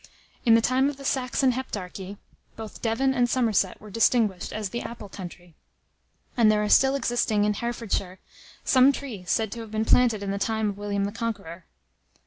[0.47, 2.17] In the time of the Saxon heptarchy,
[2.55, 5.53] both Devon and Somerset were distinguished as the apple country;
[6.35, 8.17] and there are still existing in Herefordshire
[8.63, 11.65] some trees said to have been planted in the time of William the Conqueror.